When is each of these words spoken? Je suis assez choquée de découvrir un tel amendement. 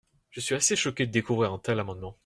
Je 0.31 0.39
suis 0.39 0.55
assez 0.55 0.75
choquée 0.75 1.05
de 1.05 1.11
découvrir 1.11 1.53
un 1.53 1.59
tel 1.59 1.79
amendement. 1.79 2.17